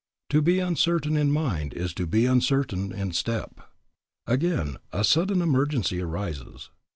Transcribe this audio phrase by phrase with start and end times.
[0.31, 3.59] To be uncertain in mind is to be uncertain in step.
[4.25, 6.71] Again, a sudden emergency arises.